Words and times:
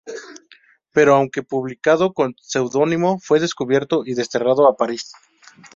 Pero 0.93 1.13
aunque 1.13 1.43
publicado 1.43 2.11
con 2.13 2.33
seudónimo, 2.41 3.19
fue 3.19 3.39
descubierto 3.39 4.01
y 4.03 4.15
desterrado 4.15 4.67
a 4.67 4.75
París. 4.75 5.11